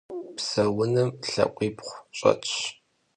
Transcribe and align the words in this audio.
Pseunım 0.37 1.09
lhakhuibğu 1.29 1.91
ş'etş. 2.17 2.51